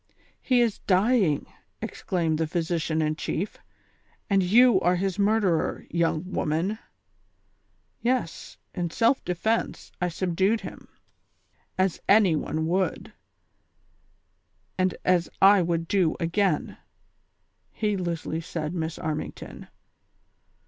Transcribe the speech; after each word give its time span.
"He 0.41 0.61
is 0.61 0.79
dying," 0.87 1.45
exclaimed 1.79 2.39
the 2.39 2.47
physician 2.47 3.03
in 3.03 3.15
chief, 3.17 3.59
"and 4.31 4.41
you 4.41 4.81
are 4.81 4.95
his 4.95 5.19
murderer, 5.19 5.85
young 5.91 6.23
woman."" 6.31 6.79
Yes, 8.01 8.57
in 8.73 8.89
self 8.89 9.23
defence 9.23 9.91
I 10.01 10.09
subdued 10.09 10.61
him, 10.61 10.87
as 11.77 12.01
any 12.09 12.35
one 12.35 12.65
would, 12.65 13.13
and 14.75 14.95
as 15.05 15.29
I 15.39 15.61
would 15.61 15.87
do 15.87 16.15
again," 16.19 16.79
heedlessly 17.71 18.41
said 18.41 18.73
Miss 18.73 18.97
Armington. 18.97 19.67